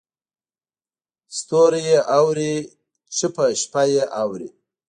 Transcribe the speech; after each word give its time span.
ستوري 1.37 1.81
یې 1.89 1.97
اوري 2.17 2.53
چوپه 3.17 3.45
شپه 3.61 3.81
یې 3.93 4.03
اوري 4.21 4.49